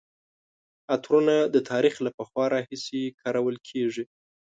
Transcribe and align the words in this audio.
عطرونه 0.93 1.35
د 1.53 1.55
تاریخ 1.69 1.93
له 2.05 2.09
پخوا 2.17 2.45
راهیسې 2.53 3.01
کارول 3.21 3.55
کیږي. 3.67 4.05